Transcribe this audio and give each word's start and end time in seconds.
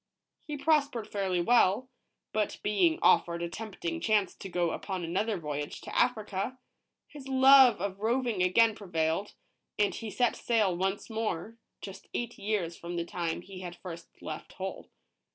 He 0.47 0.57
prospered 0.57 1.07
fairly 1.07 1.41
well, 1.41 1.87
but 2.33 2.59
being 2.63 2.97
offered 3.03 3.43
a 3.43 3.49
tempting 3.49 4.01
chance 4.01 4.33
to 4.33 4.49
go 4.49 4.71
upon 4.71 5.03
another 5.03 5.37
voyage 5.37 5.79
to 5.81 5.95
Africa, 5.95 6.57
his 7.07 7.27
love 7.27 7.79
of 7.79 7.99
roving 7.99 8.41
again 8.41 8.73
prevailed, 8.73 9.35
and 9.77 9.93
he 9.93 10.09
set 10.09 10.35
sail 10.35 10.75
once 10.75 11.07
more, 11.11 11.59
just 11.81 12.07
eight 12.15 12.39
years 12.39 12.75
from 12.75 12.95
the 12.95 13.05
time 13.05 13.41
he 13.43 13.59
had 13.59 13.75
first 13.75 14.09
left 14.23 14.53
Hull. 14.53 14.89